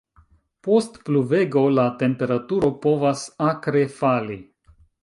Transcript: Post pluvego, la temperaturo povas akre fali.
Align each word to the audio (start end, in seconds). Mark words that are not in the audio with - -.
Post 0.67 0.95
pluvego, 1.09 1.63
la 1.81 1.85
temperaturo 2.01 2.73
povas 2.87 3.31
akre 3.53 3.89
fali. 4.03 4.43